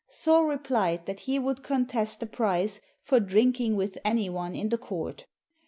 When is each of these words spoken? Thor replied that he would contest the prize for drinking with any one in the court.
Thor 0.09 0.47
replied 0.47 1.05
that 1.05 1.19
he 1.19 1.37
would 1.37 1.61
contest 1.61 2.21
the 2.21 2.25
prize 2.25 2.81
for 3.03 3.19
drinking 3.19 3.75
with 3.75 3.99
any 4.03 4.31
one 4.31 4.55
in 4.55 4.69
the 4.69 4.77
court. 4.79 5.27